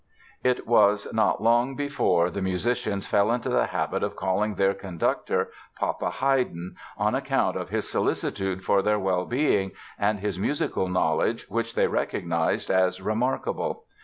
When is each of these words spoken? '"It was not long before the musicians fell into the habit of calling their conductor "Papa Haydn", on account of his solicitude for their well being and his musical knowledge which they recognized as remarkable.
'"It 0.51 0.65
was 0.65 1.07
not 1.13 1.43
long 1.43 1.75
before 1.75 2.31
the 2.31 2.41
musicians 2.41 3.05
fell 3.05 3.31
into 3.31 3.49
the 3.49 3.67
habit 3.67 4.01
of 4.01 4.15
calling 4.15 4.55
their 4.55 4.73
conductor 4.73 5.51
"Papa 5.79 6.09
Haydn", 6.09 6.75
on 6.97 7.13
account 7.13 7.55
of 7.55 7.69
his 7.69 7.87
solicitude 7.87 8.65
for 8.65 8.81
their 8.81 8.97
well 8.97 9.25
being 9.25 9.73
and 9.99 10.19
his 10.19 10.39
musical 10.39 10.87
knowledge 10.87 11.47
which 11.49 11.75
they 11.75 11.85
recognized 11.85 12.71
as 12.71 12.99
remarkable. 12.99 13.83